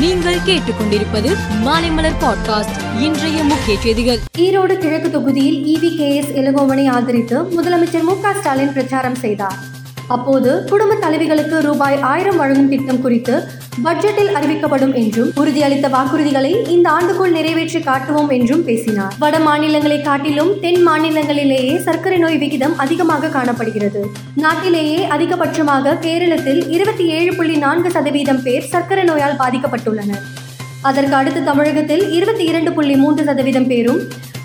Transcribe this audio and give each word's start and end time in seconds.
நீங்கள் 0.00 0.38
கேட்டுக்கொண்டிருப்பது 0.46 1.36
மாலைமலர் 1.64 2.12
பாட்காஸ்ட் 2.20 3.00
இன்றைய 3.00 3.44
முக்கிய 3.44 3.80
செய்திகள். 3.80 4.18
ஈரோடு 4.38 4.78
கிழக்கு 4.78 5.10
தொகுதியில் 5.10 5.76
இவி 5.76 5.96
கே 5.96 6.16
எஸ் 6.16 6.32
இளங்கோவனை 6.32 6.88
ஆதரித்து 6.88 7.42
முதலமைச்சர் 7.42 8.02
மு 8.02 8.20
க 8.20 8.32
ஸ்டாலின் 8.32 8.72
பிரச்சாரம் 8.72 9.14
செய்தார். 9.14 9.67
அப்போது 10.08 10.64
குடும்ப 10.70 10.92
தலைவிகளுக்கு 10.94 11.56
ரூபாய் 11.60 11.96
ஆயிரம் 12.00 12.36
வழங்கும் 12.36 12.68
திட்டம் 12.68 13.00
குறித்து 13.00 13.34
பட்ஜெட்டில் 13.84 14.30
அறிவிக்கப்படும் 14.34 14.94
என்றும் 14.94 15.30
உறுதியளித்த 15.36 15.86
வாக்குறுதிகளை 15.94 16.68
இந்த 16.68 16.90
ஆண்டுக்குள் 16.90 17.30
நிறைவேற்றி 17.30 17.80
காட்டுவோம் 17.80 18.28
என்றும் 18.28 18.64
பேசினார். 18.64 19.14
வட 19.18 19.38
மாநிலங்களை 19.38 20.02
காட்டிலும் 20.02 20.60
தென் 20.60 20.88
மாநிலங்களிலேயே 20.88 21.76
சர்க்கரை 21.78 22.18
நோய் 22.18 22.38
விகிதம் 22.38 22.78
அதிகமாக 22.78 23.28
காணப்படுகிறது. 23.28 24.02
நாட்டிலேயே 24.34 25.06
அதிகபட்சமாக 25.06 25.96
கேரளத்தில் 25.98 26.68
இருபத்தி 26.68 27.06
ஏழு 27.06 27.34
புள்ளி 27.34 27.56
நான்கு 27.56 27.90
சதவீதம் 27.90 28.42
பேர் 28.42 28.68
சர்க்கரை 28.74 29.04
நோயால் 29.04 29.38
பாதிக்கப்பட்டுள்ளனர். 29.38 30.24
அதற்கு 30.82 31.14
அடுத்து 31.14 31.44
தமிழகத்தில் 31.44 32.10
இருபத்தி 32.12 32.44
இரண்டு 32.44 32.72
புள்ளி 32.72 32.96
மூன்று 32.96 33.24
சதவீதம் 33.24 33.66
பேரும் 33.66 34.00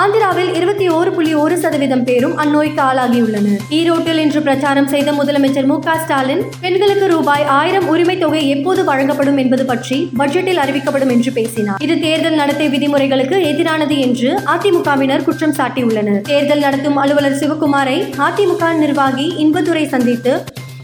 ஆந்திராவில் 0.00 0.50
இருபத்தி 0.56 0.86
ஓரு 0.96 1.10
புள்ளி 1.14 1.30
ஒரு 1.42 1.54
சதவீதம் 1.62 2.02
பேரும் 2.08 2.34
அந்நோய்க்கு 2.42 2.80
ஆளாகியுள்ளனர். 2.88 3.62
ஈரோட்டில் 3.78 4.20
இன்று 4.24 4.40
பிரச்சாரம் 4.46 4.88
செய்த 4.92 5.12
முதலமைச்சர் 5.12 5.68
மு 5.70 5.76
ஸ்டாலின் 6.02 6.42
பெண்களுக்கு 6.64 7.06
ரூபாய் 7.14 7.44
ஆயிரம் 7.44 7.86
உரிமை 7.92 8.16
தொகை 8.18 8.42
எப்போது 8.48 8.84
வழங்கப்படும் 8.84 9.36
என்பது 9.36 9.64
பற்றி 9.64 9.98
பட்ஜெட்டில் 10.20 10.60
அறிவிக்கப்படும் 10.64 11.12
என்று 11.14 11.32
பேசினார். 11.38 11.80
இது 11.86 11.96
தேர்தல் 12.00 12.38
நடத்தை 12.42 12.68
விதிமுறைகளுக்கு 12.68 13.38
எதிரானது 13.52 13.98
என்று 14.06 14.30
அதிமுகவினர் 14.54 15.26
குற்றம் 15.30 15.56
சாட்டியுள்ளனர். 15.58 16.22
தேர்தல் 16.32 16.64
நடத்தும் 16.66 16.96
அலுவலர் 16.96 17.40
சிவகுமாரை 17.42 17.98
அதிமுக 18.28 18.72
நிர்வாகி 18.84 19.28
இன்பதுரை 19.46 19.84
சந்தித்து 19.96 20.34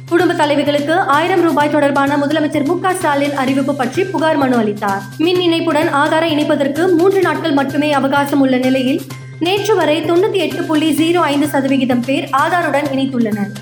குடும்ப 0.08 0.32
தலைவிகளுக்கு 0.34 0.94
ஆயிரம் 0.96 1.40
ரூபாய் 1.40 1.70
தொடர்பான 1.70 2.16
முதலமைச்சர் 2.16 2.64
மு 2.64 2.78
ஸ்டாலின் 2.94 3.34
அறிவிப்பு 3.34 3.74
பற்றி 3.74 4.04
புகார் 4.04 4.36
மனு 4.36 4.56
அளித்தார். 4.56 5.02
மின் 5.18 5.40
இணைப்புடன் 5.40 5.88
ஆதார 5.88 6.26
இணைப்பதற்கு 6.26 6.96
மூன்று 6.96 7.20
நாட்கள் 7.20 7.52
மட்டுமே 7.52 7.92
அவகாசம் 7.92 8.40
உள்ள 8.40 8.56
நிலையில் 8.56 9.00
நேற்று 9.38 9.76
வரை 9.76 10.02
தொண்ணூத்தி 10.10 10.32
எட்டு 10.32 10.62
புள்ளி 10.62 10.90
ஜீரோ 10.92 11.18
ஐந்து 11.18 11.46
சதவிகிதம் 11.46 12.02
பேர் 12.06 12.28
ஆதாருடன் 12.36 12.90
இணைத்துள்ளனர். 12.94 13.52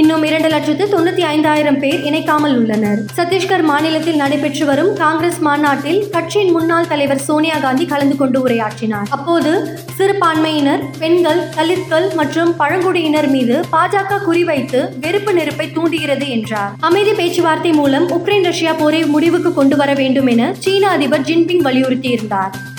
இன்னும் 0.00 0.22
இரண்டு 0.22 0.48
லட்சத்து 0.48 0.84
தொண்ணூத்தி 0.92 1.20
ஐந்தாயிரம் 1.20 1.78
பேர் 1.78 2.04
இணைக்காமல் 2.08 2.54
உள்ளனர். 2.58 3.00
சத்தீஸ்கர் 3.16 3.62
மாநிலத்தில் 3.62 4.16
நடைபெற்று 4.16 4.64
வரும் 4.66 4.94
காங்கிரஸ் 4.94 5.38
மாநாட்டில் 5.38 6.10
கட்சியின் 6.10 6.52
முன்னாள் 6.52 6.88
தலைவர் 6.92 7.18
சோனியா 7.18 7.58
காந்தி 7.58 7.86
கலந்து 7.86 8.16
கொண்டு 8.16 8.48
உரையாற்றினார். 8.48 9.10
அப்போது 9.10 9.52
சிறுபான்மையினர் 9.96 10.82
பெண்கள் 10.98 11.42
தலித்கள் 11.56 12.14
மற்றும் 12.14 12.56
பழங்குடியினர் 12.56 13.28
மீது 13.28 13.64
பாஜக 13.72 14.20
குறிவைத்து 14.28 14.98
வெறுப்பு 14.98 15.32
நெருப்பை 15.32 15.70
தூண்டுகிறது 15.72 16.28
என்றார். 16.28 16.72
அமைதி 16.80 17.12
பேச்சுவார்த்தை 17.12 17.72
மூலம் 17.72 18.10
உக்ரைன் 18.18 18.44
ரஷ்யா 18.44 18.72
போரை 18.72 19.04
முடிவுக்கு 19.04 19.52
கொண்டு 19.54 19.76
வர 19.76 19.92
வேண்டும் 19.94 20.26
என 20.26 20.54
சீன 20.58 20.88
அதிபர் 20.88 21.20
ஜின்பிங் 21.20 21.64
வலியுறுத்தியிருந்தார். 21.68 22.71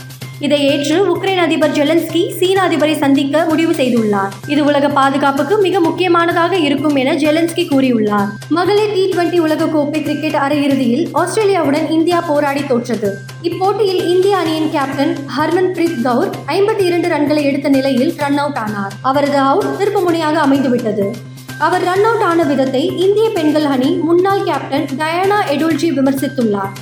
இதை 0.45 0.57
ஏற்று 0.69 0.95
உக்ரைன் 1.11 1.41
அதிபர் 1.43 1.71
ஜெலன்ஸ்கி 1.71 2.21
சீன 2.37 2.57
அதிபரை 2.67 2.97
சந்திக்க 2.97 3.45
முடிவு 3.49 3.73
செய்துள்ளார். 3.73 4.31
இது 4.47 4.61
உலக 4.69 4.89
பாதுகாப்புக்கு 4.89 5.57
மிக 5.57 5.79
முக்கியமானதாக 5.79 6.57
இருக்கும் 6.57 6.95
என 7.01 7.13
ஜெலன்ஸ்கி 7.13 7.63
கூறியுள்ளார். 7.69 8.29
மகளிர் 8.49 8.93
டி 8.93 9.03
டுவெண்டி 9.11 9.39
உலகக்கோப்பை 9.45 10.01
கிரிக்கெட் 10.03 10.37
அரையிறுதியில் 10.45 11.05
ஆஸ்திரேலியாவுடன் 11.21 11.89
இந்தியா 11.89 12.21
போராடி 12.21 12.63
தோற்றது. 12.71 13.11
இப்போட்டியில் 13.49 14.01
இந்திய 14.13 14.37
அணியின் 14.37 14.69
கேப்டன் 14.71 15.13
ஹர்மன் 15.37 15.73
பிரீத் 15.75 16.01
கவுர் 16.01 16.31
ஐம்பத்தி 16.47 16.85
இரண்டு 16.89 17.07
ரன்களை 17.07 17.43
எடுத்த 17.43 17.69
நிலையில் 17.69 18.13
ரன் 18.17 18.37
அவுட் 18.37 18.61
ஆனார். 18.65 18.93
அவரது 19.01 19.37
அவுட் 19.37 19.73
திருப்புமுனையாக 19.81 20.39
அமைந்துவிட்டது. 20.47 21.07
அவர் 21.57 21.83
ரன் 21.83 22.03
அவுட் 22.03 22.25
ஆன 22.31 22.43
விதத்தை 22.43 22.85
இந்திய 23.07 23.29
பெண்கள் 23.29 23.69
அணி 23.75 23.91
முன்னாள் 24.07 24.47
கேப்டன் 24.49 24.89
டயானா 25.01 25.39
எடுல்ஜி 25.55 25.91
விமர்சித்துள்ளார். 25.99 26.73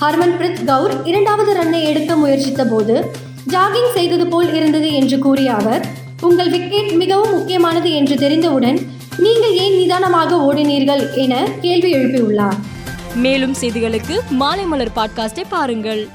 ஹர்மன்பிரித் 0.00 0.64
கவுர் 0.64 0.94
இரண்டாவது 1.04 1.52
ரன்னை 1.54 1.84
எடுக்க 1.84 2.16
முயற்சித்த 2.16 2.64
போது 2.64 3.10
ஜாகிங் 3.48 3.92
செய்தது 3.94 4.26
போல் 4.26 4.54
இருந்தது 4.54 4.92
என்று 4.92 5.18
கூறிய 5.18 5.54
அவர் 5.54 5.86
உங்கள் 6.20 6.50
விக்கெட் 6.50 6.92
மிகவும் 6.92 7.30
முக்கியமானது 7.30 7.90
என்று 7.94 8.16
தெரிந்தவுடன் 8.16 8.78
நீங்கள் 9.18 9.56
ஏன் 9.56 9.76
நிதானமாக 9.76 10.36
ஓடினீர்கள் 10.36 11.14
என 11.14 11.48
கேள்வி 11.60 11.94
எழுப்பியுள்ளார். 11.94 12.58
மேலும் 13.14 13.54
செய்திகளுக்கு 13.60 14.18
மாலைமலர் 14.40 14.94
பாட்காஸ்டை 14.96 15.44
பாருங்கள். 15.48 16.08